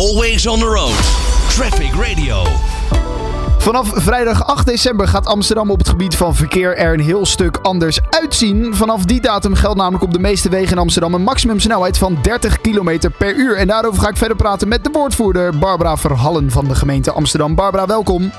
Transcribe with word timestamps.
Always 0.00 0.46
on 0.46 0.58
the 0.58 0.66
road. 0.66 0.96
Traffic 1.48 1.92
Radio. 1.94 2.42
Vanaf 3.58 3.90
vrijdag 3.94 4.46
8 4.46 4.66
december 4.66 5.08
gaat 5.08 5.26
Amsterdam 5.26 5.70
op 5.70 5.78
het 5.78 5.88
gebied 5.88 6.16
van 6.16 6.34
verkeer 6.34 6.76
er 6.76 6.92
een 6.92 7.00
heel 7.00 7.26
stuk 7.26 7.56
anders 7.56 7.98
uitzien. 8.10 8.74
Vanaf 8.74 9.04
die 9.04 9.20
datum 9.20 9.54
geldt 9.54 9.76
namelijk 9.76 10.04
op 10.04 10.12
de 10.12 10.18
meeste 10.18 10.48
wegen 10.48 10.72
in 10.72 10.78
Amsterdam 10.78 11.14
een 11.14 11.22
maximumsnelheid 11.22 11.98
van 11.98 12.18
30 12.22 12.60
km 12.60 13.10
per 13.18 13.34
uur. 13.34 13.56
En 13.56 13.66
daarover 13.66 14.02
ga 14.02 14.08
ik 14.08 14.16
verder 14.16 14.36
praten 14.36 14.68
met 14.68 14.84
de 14.84 14.90
woordvoerder 14.92 15.58
Barbara 15.58 15.96
Verhallen 15.96 16.50
van 16.50 16.64
de 16.64 16.74
gemeente 16.74 17.12
Amsterdam. 17.12 17.54
Barbara, 17.54 17.86
welkom. 17.86 18.30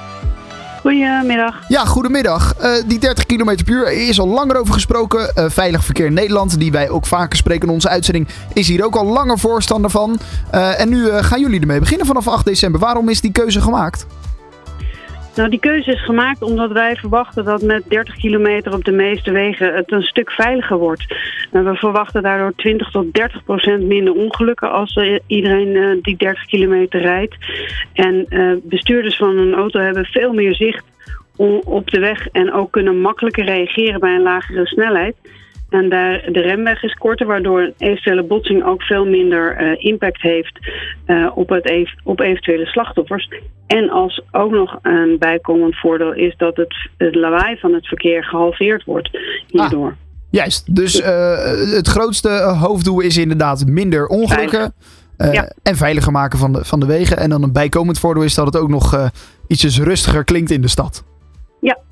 Goedemiddag. 0.82 1.56
Ja, 1.68 1.86
goedemiddag. 1.86 2.54
Uh, 2.62 2.72
die 2.86 3.00
30 3.00 3.26
km 3.26 3.56
per 3.64 3.70
uur 3.74 3.92
is 3.92 4.20
al 4.20 4.28
langer 4.28 4.56
over 4.56 4.74
gesproken. 4.74 5.32
Uh, 5.36 5.46
Veilig 5.50 5.84
Verkeer 5.84 6.12
Nederland, 6.12 6.60
die 6.60 6.72
wij 6.72 6.90
ook 6.90 7.06
vaker 7.06 7.38
spreken 7.38 7.68
in 7.68 7.74
onze 7.74 7.90
uitzending, 7.90 8.28
is 8.54 8.68
hier 8.68 8.86
ook 8.86 8.96
al 8.96 9.06
langer 9.06 9.40
voorstander 9.40 9.90
van. 9.90 10.20
Uh, 10.54 10.80
en 10.80 10.90
nu 10.90 11.12
gaan 11.12 11.40
jullie 11.40 11.60
ermee 11.60 11.80
beginnen 11.80 12.08
vanaf 12.08 12.28
8 12.28 12.46
december. 12.46 12.80
Waarom 12.80 13.10
is 13.10 13.22
die 13.22 13.32
keuze 13.32 13.62
gemaakt? 13.62 14.06
Nou, 15.36 15.50
die 15.50 15.60
keuze 15.60 15.92
is 15.92 16.04
gemaakt 16.04 16.42
omdat 16.42 16.72
wij 16.72 16.96
verwachten 16.96 17.46
dat 17.46 17.62
met 17.62 17.84
30 17.88 18.16
kilometer 18.16 18.74
op 18.74 18.84
de 18.84 18.92
meeste 18.92 19.32
wegen 19.32 19.74
het 19.74 19.92
een 19.92 20.02
stuk 20.02 20.32
veiliger 20.32 20.78
wordt. 20.78 21.06
En 21.52 21.66
we 21.66 21.76
verwachten 21.76 22.24
daardoor 22.24 22.54
20 22.56 22.92
tot 22.92 23.14
30 23.14 23.44
procent 23.44 23.84
minder 23.84 24.14
ongelukken 24.14 24.72
als 24.72 25.00
iedereen 25.28 26.00
die 26.02 26.18
30 26.18 26.46
kilometer 26.46 27.02
rijdt. 27.02 27.36
En 27.94 28.26
bestuurders 28.64 29.18
van 29.18 29.38
een 29.38 29.54
auto 29.54 29.80
hebben 29.80 30.06
veel 30.06 30.34
meer 30.34 30.56
zicht 30.56 30.84
op 31.64 31.90
de 31.90 32.00
weg 32.00 32.28
en 32.28 32.54
ook 32.54 32.72
kunnen 32.72 33.02
makkelijker 33.02 33.46
reageren 33.46 34.00
bij 34.00 34.16
een 34.16 34.22
lagere 34.22 34.66
snelheid. 34.66 35.16
En 35.72 35.90
daar, 35.90 36.32
de 36.32 36.42
remweg 36.42 36.84
is 36.84 36.94
korter, 36.94 37.28
waardoor 37.28 37.62
een 37.62 37.74
eventuele 37.78 38.24
botsing 38.24 38.66
ook 38.66 38.82
veel 38.82 39.06
minder 39.06 39.62
uh, 39.62 39.86
impact 39.86 40.22
heeft 40.22 40.60
uh, 41.08 41.32
op, 41.36 41.50
het 41.50 41.70
ev 41.70 41.90
op 42.04 42.20
eventuele 42.20 42.66
slachtoffers. 42.66 43.30
En 43.68 43.90
als 43.90 44.22
ook 44.32 44.52
nog 44.52 44.80
een 44.82 45.16
bijkomend 45.20 45.76
voordeel 45.76 46.14
is 46.14 46.34
dat 46.38 46.56
het, 46.56 46.76
het 46.98 47.16
lawaai 47.16 47.58
van 47.60 47.74
het 47.74 47.88
verkeer 47.88 48.24
gehalveerd 48.24 48.84
wordt 48.84 49.10
hierdoor. 49.48 49.88
Ah, 49.88 49.96
juist, 50.30 50.76
dus 50.76 51.02
uh, 51.02 51.76
het 51.76 51.88
grootste 51.88 52.30
hoofddoel 52.60 53.00
is 53.00 53.18
inderdaad 53.18 53.66
minder 53.66 54.08
ongelukken. 54.08 54.74
Ja. 55.32 55.52
En 55.64 55.76
veiliger 55.76 56.12
maken 56.12 56.40
van 56.40 56.54
de, 56.54 56.66
van 56.66 56.80
de 56.80 56.86
wegen. 56.86 57.18
En 57.18 57.30
dan 57.30 57.44
een 57.44 57.54
bijkomend 57.54 58.00
voordeel 58.00 58.24
is 58.24 58.36
dat 58.36 58.46
het 58.46 58.58
ook 58.58 58.70
nog 58.70 59.10
ietsjes 59.48 59.80
rustiger 59.80 60.24
klinkt 60.24 60.52
in 60.52 60.62
de 60.62 60.68
stad. 60.68 61.04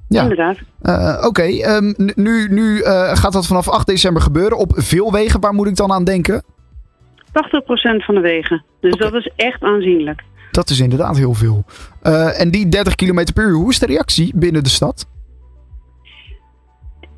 Ja, 0.09 0.21
inderdaad. 0.21 0.57
Uh, 0.81 1.15
Oké, 1.17 1.27
okay. 1.27 1.75
um, 1.75 1.93
nu, 2.15 2.47
nu 2.49 2.77
uh, 2.77 3.15
gaat 3.15 3.33
dat 3.33 3.47
vanaf 3.47 3.69
8 3.69 3.87
december 3.87 4.21
gebeuren 4.21 4.57
op 4.57 4.71
veel 4.75 5.11
wegen. 5.11 5.39
Waar 5.39 5.53
moet 5.53 5.67
ik 5.67 5.75
dan 5.75 5.91
aan 5.91 6.03
denken? 6.03 6.43
80% 6.43 8.05
van 8.05 8.15
de 8.15 8.21
wegen. 8.21 8.63
Dus 8.79 8.93
okay. 8.93 9.09
dat 9.09 9.19
is 9.19 9.31
echt 9.35 9.63
aanzienlijk. 9.63 10.23
Dat 10.51 10.69
is 10.69 10.79
inderdaad 10.79 11.17
heel 11.17 11.33
veel. 11.33 11.63
Uh, 12.03 12.41
en 12.41 12.51
die 12.51 12.69
30 12.69 12.95
km 12.95 13.25
per 13.33 13.47
uur, 13.47 13.53
hoe 13.53 13.69
is 13.69 13.79
de 13.79 13.85
reactie 13.85 14.31
binnen 14.35 14.63
de 14.63 14.69
stad? 14.69 15.07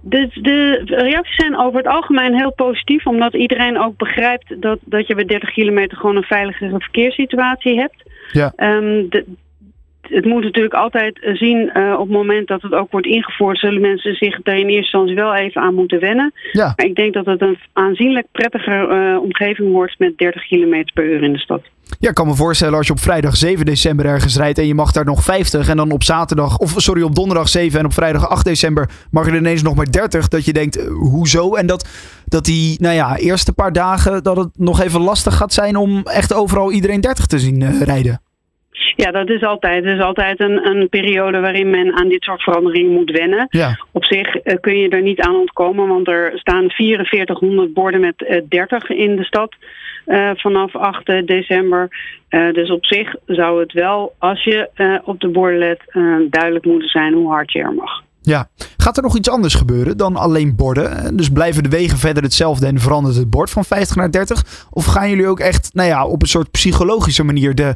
De, 0.01 0.29
de, 0.41 0.81
reacties 0.85 1.35
zijn 1.35 1.59
over 1.59 1.77
het 1.77 1.87
algemeen 1.87 2.35
heel 2.35 2.53
positief, 2.53 3.05
omdat 3.05 3.33
iedereen 3.33 3.79
ook 3.79 3.97
begrijpt 3.97 4.61
dat, 4.61 4.79
dat 4.81 5.07
je 5.07 5.15
bij 5.15 5.25
30 5.25 5.51
kilometer 5.51 5.97
gewoon 5.97 6.15
een 6.15 6.23
veiligere 6.23 6.79
verkeerssituatie 6.79 7.79
hebt. 7.79 8.03
Ja. 8.31 8.53
Um, 8.57 9.09
de, 9.09 9.25
het 10.11 10.25
moet 10.25 10.43
natuurlijk 10.43 10.73
altijd 10.73 11.19
zien 11.33 11.71
uh, 11.73 11.93
op 11.93 12.07
het 12.07 12.17
moment 12.17 12.47
dat 12.47 12.61
het 12.61 12.73
ook 12.73 12.91
wordt 12.91 13.07
ingevoerd, 13.07 13.59
zullen 13.59 13.81
mensen 13.81 14.15
zich 14.15 14.41
daar 14.43 14.57
in 14.57 14.67
eerste 14.67 14.75
instantie 14.75 15.15
wel 15.15 15.35
even 15.35 15.61
aan 15.61 15.75
moeten 15.75 15.99
wennen. 15.99 16.33
Ja. 16.51 16.73
Maar 16.75 16.85
ik 16.85 16.95
denk 16.95 17.13
dat 17.13 17.25
het 17.25 17.41
een 17.41 17.57
aanzienlijk 17.73 18.27
prettiger 18.31 18.91
uh, 18.91 19.21
omgeving 19.21 19.71
wordt 19.71 19.99
met 19.99 20.17
30 20.17 20.47
km 20.47 20.83
per 20.93 21.05
uur 21.05 21.23
in 21.23 21.33
de 21.33 21.39
stad. 21.39 21.61
Ja, 21.99 22.09
ik 22.09 22.15
kan 22.15 22.27
me 22.27 22.35
voorstellen 22.35 22.77
als 22.77 22.87
je 22.87 22.93
op 22.93 22.99
vrijdag 22.99 23.35
7 23.35 23.65
december 23.65 24.05
ergens 24.05 24.37
rijdt 24.37 24.57
en 24.57 24.67
je 24.67 24.75
mag 24.75 24.91
daar 24.91 25.05
nog 25.05 25.23
50 25.23 25.69
en 25.69 25.77
dan 25.77 25.91
op 25.91 26.03
zaterdag, 26.03 26.57
of 26.57 26.73
sorry, 26.75 27.01
op 27.01 27.15
donderdag 27.15 27.49
7 27.49 27.79
en 27.79 27.85
op 27.85 27.93
vrijdag 27.93 28.29
8 28.29 28.45
december 28.45 28.89
mag 29.11 29.25
je 29.25 29.31
er 29.31 29.37
ineens 29.37 29.61
nog 29.61 29.75
maar 29.75 29.91
30. 29.91 30.27
Dat 30.27 30.45
je 30.45 30.53
denkt, 30.53 30.87
hoezo? 30.87 31.55
En 31.55 31.65
dat, 31.65 31.87
dat 32.25 32.45
die, 32.45 32.81
nou 32.81 32.95
ja, 32.95 33.17
eerste 33.17 33.53
paar 33.53 33.73
dagen 33.73 34.23
dat 34.23 34.37
het 34.37 34.49
nog 34.57 34.81
even 34.81 35.01
lastig 35.01 35.37
gaat 35.37 35.53
zijn 35.53 35.75
om 35.75 36.01
echt 36.03 36.33
overal 36.33 36.71
iedereen 36.71 37.01
30 37.01 37.25
te 37.25 37.39
zien 37.39 37.61
uh, 37.61 37.81
rijden. 37.81 38.21
Ja, 38.95 39.11
dat 39.11 39.29
is 39.29 39.43
altijd. 39.43 39.83
Het 39.83 39.93
is 39.93 40.03
altijd 40.03 40.39
een, 40.39 40.67
een 40.67 40.89
periode 40.89 41.39
waarin 41.39 41.69
men 41.69 41.93
aan 41.93 42.09
dit 42.09 42.23
soort 42.23 42.41
veranderingen 42.41 42.93
moet 42.93 43.11
wennen. 43.11 43.47
Ja. 43.49 43.79
Op 43.91 44.05
zich 44.05 44.35
uh, 44.35 44.55
kun 44.61 44.77
je 44.77 44.89
er 44.89 45.01
niet 45.01 45.21
aan 45.21 45.35
ontkomen, 45.35 45.87
want 45.87 46.07
er 46.07 46.31
staan 46.35 46.69
4400 46.69 47.73
borden 47.73 47.99
met 47.99 48.25
uh, 48.27 48.41
30 48.49 48.89
in 48.89 49.15
de 49.15 49.23
stad. 49.23 49.55
Uh, 50.05 50.31
vanaf 50.33 50.75
8 50.75 51.05
december. 51.05 51.87
Dus 52.29 52.69
op 52.69 52.85
zich 52.85 53.15
zou 53.25 53.59
het 53.59 53.73
wel, 53.73 54.13
als 54.17 54.43
je 54.43 54.69
op 55.03 55.19
de 55.19 55.27
borden 55.27 55.59
let, 55.59 55.81
duidelijk 56.29 56.65
moeten 56.65 56.89
zijn 56.89 57.13
hoe 57.13 57.29
hard 57.29 57.51
je 57.51 57.59
er 57.59 57.73
mag. 57.73 58.01
Ja, 58.21 58.49
gaat 58.77 58.97
er 58.97 59.03
nog 59.03 59.17
iets 59.17 59.29
anders 59.29 59.55
gebeuren 59.55 59.97
dan 59.97 60.15
alleen 60.15 60.55
borden? 60.55 61.17
Dus 61.17 61.29
blijven 61.29 61.63
de 61.63 61.69
wegen 61.69 61.97
verder 61.97 62.23
hetzelfde 62.23 62.65
en 62.65 62.79
verandert 62.79 63.15
het 63.15 63.29
bord 63.29 63.49
van 63.49 63.65
50 63.65 63.95
naar 63.95 64.11
30? 64.11 64.67
Of 64.69 64.85
gaan 64.85 65.09
jullie 65.09 65.27
ook 65.27 65.39
echt 65.39 65.69
nou 65.73 65.87
ja, 65.87 66.05
op 66.05 66.21
een 66.21 66.27
soort 66.27 66.51
psychologische 66.51 67.23
manier 67.23 67.55
de 67.55 67.75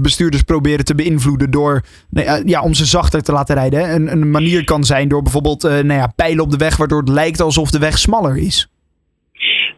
bestuurders 0.00 0.42
proberen 0.42 0.84
te 0.84 0.94
beïnvloeden 0.94 1.50
door 1.50 1.82
nou 2.10 2.42
ja, 2.48 2.62
om 2.62 2.74
ze 2.74 2.84
zachter 2.84 3.22
te 3.22 3.32
laten 3.32 3.54
rijden? 3.54 3.94
Een, 3.94 4.12
een 4.12 4.30
manier 4.30 4.64
kan 4.64 4.84
zijn 4.84 5.08
door 5.08 5.22
bijvoorbeeld 5.22 5.64
uh, 5.64 5.70
nou 5.70 6.00
ja, 6.00 6.12
pijlen 6.16 6.44
op 6.44 6.50
de 6.50 6.56
weg 6.56 6.76
waardoor 6.76 7.00
het 7.00 7.08
lijkt 7.08 7.40
alsof 7.40 7.70
de 7.70 7.78
weg 7.78 7.98
smaller 7.98 8.36
is. 8.36 8.68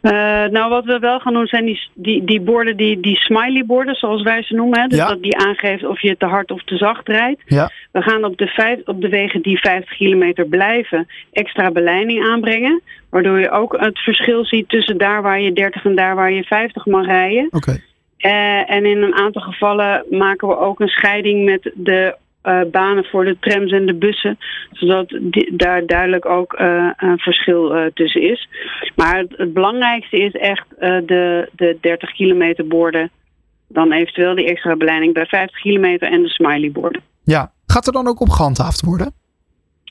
Uh, 0.03 0.13
nou, 0.45 0.69
wat 0.71 0.85
we 0.85 0.99
wel 0.99 1.19
gaan 1.19 1.33
doen 1.33 1.47
zijn 1.47 1.65
die, 1.65 1.91
die, 1.95 2.25
die 2.25 2.41
borden, 2.41 2.77
die, 2.77 3.01
die 3.01 3.17
smiley 3.17 3.65
borden, 3.67 3.95
zoals 3.95 4.23
wij 4.23 4.43
ze 4.43 4.55
noemen. 4.55 4.81
Hè? 4.81 4.87
Dus 4.87 4.99
ja. 4.99 5.09
dat 5.09 5.23
die 5.23 5.37
aangeeft 5.37 5.85
of 5.85 6.01
je 6.01 6.17
te 6.17 6.27
hard 6.27 6.51
of 6.51 6.65
te 6.65 6.77
zacht 6.77 7.09
rijdt. 7.09 7.43
Ja. 7.47 7.71
We 7.93 8.03
gaan 8.03 8.25
op 8.25 8.39
de, 8.39 8.47
vijf, 8.47 8.81
op 8.85 9.01
de 9.01 9.09
wegen 9.09 9.43
die 9.43 9.59
50 9.59 9.97
kilometer 9.97 10.47
blijven 10.47 11.07
extra 11.33 11.71
beleiding 11.71 12.25
aanbrengen. 12.25 12.83
Waardoor 13.11 13.39
je 13.39 13.51
ook 13.51 13.77
het 13.81 13.99
verschil 13.99 14.45
ziet 14.45 14.69
tussen 14.69 14.99
daar 14.99 15.23
waar 15.23 15.41
je 15.41 15.53
30 15.53 15.85
en 15.85 15.95
daar 15.95 16.15
waar 16.15 16.33
je 16.33 16.43
50 16.43 16.87
mag 16.87 17.07
rijden. 17.07 17.47
Oké. 17.47 17.57
Okay. 17.57 17.83
Uh, 18.19 18.71
en 18.71 18.87
in 18.87 19.03
een 19.03 19.15
aantal 19.15 19.43
gevallen 19.43 20.05
maken 20.11 20.49
we 20.49 20.59
ook 20.59 20.81
een 20.81 20.89
scheiding 20.89 21.45
met 21.45 21.73
de 21.75 22.17
uh, 22.45 22.61
banen 22.71 23.05
voor 23.05 23.25
de 23.25 23.37
trams 23.41 23.73
en 23.73 23.87
de 23.87 23.95
bussen. 23.95 24.39
Zodat 24.73 25.19
daar 25.53 25.87
duidelijk 25.87 26.27
ook 26.27 26.61
uh, 26.61 26.91
een 26.97 27.19
verschil 27.19 27.91
tussen 27.95 28.23
is. 28.23 28.49
Maar 28.97 29.19
het, 29.19 29.35
het, 29.37 29.53
belangrijkste 29.53 30.17
is 30.17 30.33
echt 30.33 30.65
de, 30.79 31.49
de 31.57 31.79
30 31.81 32.13
kilometer 32.13 32.67
borden. 32.67 33.11
Dan 33.69 33.93
eventueel 33.93 34.35
die 34.35 34.47
extra 34.47 34.77
beleiding 34.77 35.15
bij 35.15 35.27
50 35.27 35.61
kilometer 35.61 36.09
en 36.13 36.23
de 36.23 36.29
smiley 36.29 36.71
borden. 36.73 37.03
Ja, 37.25 37.53
gaat 37.67 37.87
er 37.87 37.93
dan 37.93 38.09
ook 38.09 38.21
op 38.21 38.29
gehandhaafd 38.29 38.81
worden? 38.85 39.13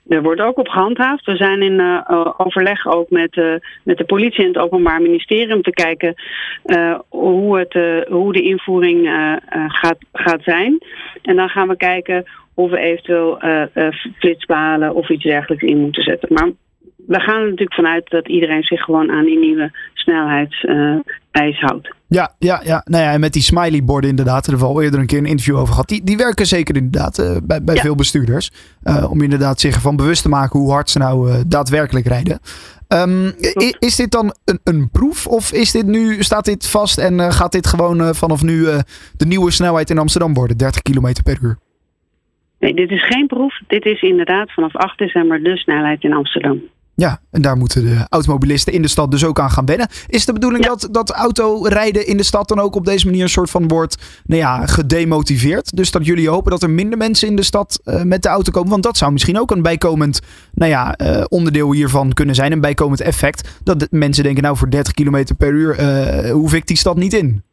Er 0.09 0.21
wordt 0.21 0.41
ook 0.41 0.57
op 0.57 0.67
gehandhaafd. 0.67 1.25
We 1.25 1.35
zijn 1.35 1.61
in 1.61 1.79
uh, 1.79 2.31
overleg 2.37 2.87
ook 2.87 3.09
met, 3.09 3.35
uh, 3.35 3.53
met 3.83 3.97
de 3.97 4.05
politie 4.05 4.43
en 4.43 4.47
het 4.47 4.57
Openbaar 4.57 5.01
Ministerie 5.01 5.55
om 5.55 5.61
te 5.61 5.71
kijken 5.71 6.15
hoe, 7.09 7.59
het, 7.59 7.73
hoe 8.09 8.33
de 8.33 8.41
invoering 8.41 9.09
gaat, 9.67 9.97
gaat 10.13 10.43
zijn. 10.43 10.77
En 11.21 11.35
dan 11.35 11.49
gaan 11.49 11.67
we 11.67 11.77
kijken 11.77 12.25
of 12.53 12.69
we 12.69 12.77
eventueel 12.77 13.39
flitspalen 14.19 14.95
of 14.95 15.09
iets 15.09 15.23
dergelijks 15.23 15.63
in 15.63 15.77
moeten 15.77 16.03
zetten. 16.03 16.33
Maar 16.33 16.49
we 17.07 17.19
gaan 17.19 17.39
er 17.39 17.43
natuurlijk 17.43 17.73
vanuit 17.73 18.09
dat 18.09 18.27
iedereen 18.27 18.63
zich 18.63 18.81
gewoon 18.81 19.11
aan 19.11 19.25
die 19.25 19.39
nieuwe 19.39 19.71
snelheidseis 19.93 21.59
houdt. 21.59 21.95
Ja, 22.09 22.35
ja, 22.39 22.61
ja. 22.63 22.81
Nou 22.85 23.03
ja, 23.03 23.11
en 23.11 23.19
met 23.19 23.33
die 23.33 23.41
smileyborden 23.41 24.09
inderdaad. 24.09 24.45
Er 24.45 24.49
hebben 24.49 24.67
we 24.67 24.73
al 24.73 24.81
eerder 24.81 24.99
een 24.99 25.05
keer 25.05 25.17
een 25.17 25.25
interview 25.25 25.55
over 25.55 25.73
gehad. 25.73 25.87
Die, 25.87 26.03
die 26.03 26.17
werken 26.17 26.47
zeker 26.47 26.75
inderdaad 26.75 27.19
uh, 27.19 27.37
bij, 27.43 27.63
bij 27.63 27.75
ja. 27.75 27.81
veel 27.81 27.95
bestuurders. 27.95 28.51
Uh, 28.83 29.11
om 29.11 29.21
inderdaad 29.21 29.59
zich 29.59 29.75
ervan 29.75 29.95
bewust 29.95 30.21
te 30.21 30.29
maken 30.29 30.59
hoe 30.59 30.71
hard 30.71 30.89
ze 30.89 30.97
nou 30.97 31.29
uh, 31.29 31.35
daadwerkelijk 31.47 32.07
rijden. 32.07 32.39
Um, 32.87 33.33
is 33.79 33.95
dit 33.95 34.11
dan 34.11 34.35
een, 34.45 34.59
een, 34.63 34.89
proef 34.89 35.27
of 35.27 35.53
is 35.53 35.71
dit 35.71 35.85
nu, 35.85 36.23
staat 36.23 36.45
dit 36.45 36.67
vast 36.67 36.97
en 36.97 37.33
gaat 37.33 37.51
dit 37.51 37.67
gewoon 37.67 38.15
vanaf 38.15 38.43
nu 38.43 38.65
de 39.17 39.25
nieuwe 39.25 39.51
snelheid 39.51 39.89
in 39.89 39.97
Amsterdam 39.97 40.33
worden? 40.33 40.57
30 40.57 40.81
km 40.81 41.13
per 41.23 41.37
uur? 41.41 41.57
Nee, 42.59 42.73
dit 42.73 42.91
is 42.91 43.05
geen 43.05 43.27
proef. 43.27 43.59
Dit 43.67 43.85
is 43.85 44.01
inderdaad 44.01 44.51
vanaf 44.53 44.75
8 44.75 44.97
december 44.97 45.43
de 45.43 45.57
snelheid 45.57 46.03
in 46.03 46.13
Amsterdam. 46.13 46.61
Ja, 46.99 47.19
en 47.31 47.41
daar 47.41 47.57
moeten 47.57 47.85
de 47.85 48.05
automobilisten 48.09 48.73
in 48.73 48.81
de 48.81 48.87
stad 48.87 49.11
dus 49.11 49.25
ook 49.25 49.39
aan 49.39 49.51
gaan 49.51 49.65
wennen. 49.65 49.87
Is 50.07 50.25
de 50.25 50.33
bedoeling 50.33 50.63
ja. 50.63 50.69
dat, 50.69 50.87
dat 50.91 51.11
autorijden 51.11 52.07
in 52.07 52.17
de 52.17 52.23
stad 52.23 52.47
dan 52.47 52.59
ook 52.59 52.75
op 52.75 52.85
deze 52.85 53.05
manier 53.05 53.21
een 53.21 53.29
soort 53.29 53.49
van 53.49 53.67
wordt 53.67 53.97
nou 54.25 54.41
ja, 54.41 54.67
gedemotiveerd? 54.67 55.75
Dus 55.75 55.91
dat 55.91 56.05
jullie 56.05 56.29
hopen 56.29 56.51
dat 56.51 56.63
er 56.63 56.69
minder 56.69 56.97
mensen 56.97 57.27
in 57.27 57.35
de 57.35 57.43
stad 57.43 57.79
uh, 57.85 58.01
met 58.01 58.21
de 58.21 58.29
auto 58.29 58.51
komen? 58.51 58.69
Want 58.69 58.83
dat 58.83 58.97
zou 58.97 59.11
misschien 59.11 59.39
ook 59.39 59.51
een 59.51 59.61
bijkomend 59.61 60.19
nou 60.53 60.71
ja, 60.71 60.99
uh, 61.01 61.23
onderdeel 61.27 61.73
hiervan 61.73 62.13
kunnen 62.13 62.35
zijn. 62.35 62.51
Een 62.51 62.61
bijkomend 62.61 63.01
effect. 63.01 63.49
Dat 63.63 63.87
mensen 63.89 64.23
denken, 64.23 64.43
nou 64.43 64.57
voor 64.57 64.69
30 64.69 64.93
km 64.93 65.23
per 65.37 65.51
uur 65.51 65.79
uh, 65.79 66.31
hoef 66.31 66.53
ik 66.53 66.67
die 66.67 66.77
stad 66.77 66.97
niet 66.97 67.13
in. 67.13 67.43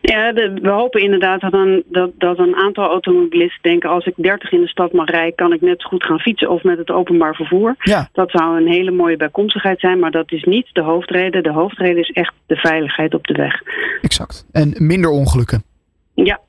Ja, 0.00 0.32
de, 0.32 0.58
we 0.62 0.68
hopen 0.68 1.00
inderdaad 1.00 1.40
dat 1.40 1.52
een, 1.52 1.84
dat, 1.86 2.10
dat 2.18 2.38
een 2.38 2.56
aantal 2.56 2.88
automobilisten 2.88 3.62
denken... 3.62 3.90
als 3.90 4.06
ik 4.06 4.14
30 4.16 4.52
in 4.52 4.60
de 4.60 4.68
stad 4.68 4.92
mag 4.92 5.10
rijden, 5.10 5.34
kan 5.34 5.52
ik 5.52 5.60
net 5.60 5.80
zo 5.82 5.88
goed 5.88 6.04
gaan 6.04 6.18
fietsen 6.18 6.50
of 6.50 6.62
met 6.62 6.78
het 6.78 6.90
openbaar 6.90 7.34
vervoer. 7.34 7.74
Ja. 7.78 8.08
Dat 8.12 8.30
zou 8.30 8.56
een 8.56 8.68
hele 8.68 8.90
mooie 8.90 9.16
bijkomstigheid 9.16 9.80
zijn, 9.80 9.98
maar 9.98 10.10
dat 10.10 10.32
is 10.32 10.44
niet 10.44 10.68
de 10.72 10.82
hoofdreden. 10.82 11.42
De 11.42 11.52
hoofdreden 11.52 12.02
is 12.02 12.10
echt 12.10 12.32
de 12.46 12.56
veiligheid 12.56 13.14
op 13.14 13.26
de 13.26 13.34
weg. 13.34 13.62
Exact. 14.00 14.46
En 14.52 14.74
minder 14.78 15.10
ongelukken. 15.10 15.62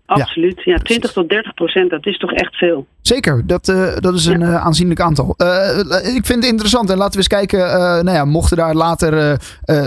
Absoluut. 0.07 0.63
Ja, 0.63 0.77
20 0.77 1.12
tot 1.12 1.30
30 1.30 1.54
procent, 1.54 1.89
dat 1.89 2.06
is 2.06 2.18
toch 2.18 2.31
echt 2.31 2.56
veel. 2.56 2.88
Zeker, 3.01 3.48
dat, 3.48 3.68
uh, 3.68 3.95
dat 3.95 4.13
is 4.13 4.25
een 4.25 4.42
uh, 4.42 4.65
aanzienlijk 4.65 5.00
aantal. 5.00 5.33
Uh, 5.38 6.15
ik 6.15 6.25
vind 6.25 6.44
het 6.44 6.51
interessant 6.51 6.89
en 6.89 6.98
laten 6.98 7.12
we 7.12 7.18
eens 7.18 7.27
kijken, 7.27 7.59
nou 8.06 8.12
ja, 8.12 8.25
mochten 8.25 8.57
daar 8.57 8.75
later 8.75 9.39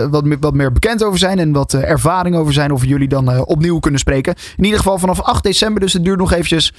wat, 0.09 0.23
wat 0.39 0.53
meer 0.53 0.71
bekend 0.71 1.03
over 1.03 1.19
zijn 1.19 1.39
en 1.39 1.51
wat 1.51 1.73
ervaring 1.73 2.35
over 2.35 2.53
zijn, 2.53 2.71
of 2.71 2.85
jullie 2.85 3.07
dan 3.07 3.45
opnieuw 3.45 3.79
kunnen 3.79 3.99
spreken. 3.99 4.33
In 4.57 4.63
ieder 4.63 4.79
geval 4.79 4.97
vanaf 4.97 5.21
8 5.21 5.43
december, 5.43 5.81
dus 5.81 5.93
het 5.93 6.03
duurt 6.03 6.19
nog 6.19 6.31
eventjes. 6.31 6.73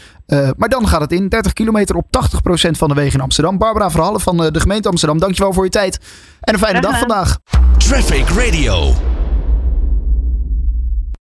maar 0.56 0.68
dan 0.68 0.88
gaat 0.88 1.00
het 1.00 1.12
in, 1.12 1.28
30 1.28 1.52
kilometer 1.52 1.96
op 1.96 2.06
80 2.10 2.42
procent 2.42 2.78
van 2.78 2.88
de 2.88 2.94
wegen 2.94 3.14
in 3.14 3.24
Amsterdam. 3.24 3.58
Barbara 3.58 3.90
Verhallen 3.90 4.20
van 4.20 4.36
de 4.36 4.60
gemeente 4.60 4.88
Amsterdam, 4.88 5.18
dankjewel 5.18 5.52
voor 5.52 5.64
je 5.64 5.70
tijd 5.70 5.98
en 6.40 6.54
een 6.54 6.60
fijne 6.60 6.80
dag 6.80 6.98
vandaag. 6.98 7.38
Traffic 7.78 8.28
Radio. 8.28 8.92